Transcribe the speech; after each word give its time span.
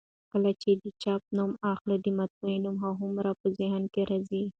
کله 0.31 0.51
چي 0.61 0.71
د 0.81 0.85
چاپ 1.03 1.23
نوم 1.37 1.51
اخلو؛ 1.71 1.95
د 2.03 2.07
مطبعې 2.19 2.57
نوم 2.65 2.75
هرومرو 2.83 3.33
په 3.41 3.47
ذهن 3.59 3.83
کي 3.93 4.01
راځي. 4.09 4.43